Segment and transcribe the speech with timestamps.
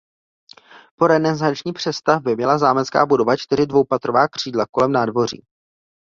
[0.99, 5.43] Po renesanční přestavbě měla zámecká budova čtyři dvoupatrová křídla kolem nádvoří.